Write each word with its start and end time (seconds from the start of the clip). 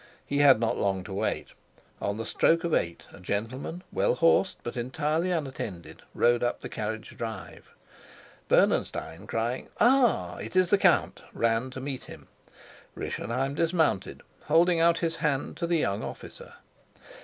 He 0.25 0.39
had 0.39 0.59
not 0.59 0.79
long 0.79 1.03
to 1.03 1.13
wait. 1.13 1.49
On 2.01 2.17
the 2.17 2.25
stroke 2.25 2.63
of 2.63 2.73
eight 2.73 3.05
a 3.13 3.19
gentleman, 3.19 3.83
well 3.91 4.15
horsed 4.15 4.57
but 4.63 4.75
entirely 4.75 5.29
unattended, 5.29 6.01
rode 6.15 6.41
up 6.41 6.59
the 6.61 6.69
carriage 6.69 7.15
drive. 7.15 7.75
Bernenstein, 8.49 9.27
crying 9.27 9.69
"Ah, 9.79 10.37
it 10.37 10.55
is 10.55 10.71
the 10.71 10.79
count!" 10.79 11.21
ran 11.33 11.69
to 11.69 11.79
meet 11.79 12.05
him. 12.05 12.27
Rischenheim 12.95 13.53
dismounted, 13.53 14.21
holding 14.45 14.79
out 14.79 14.97
his 14.97 15.17
hand 15.17 15.55
to 15.57 15.67
the 15.67 15.77
young 15.77 16.01
officer. 16.01 16.53